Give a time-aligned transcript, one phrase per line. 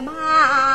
[0.00, 0.73] 妈。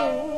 [0.00, 0.37] Oh.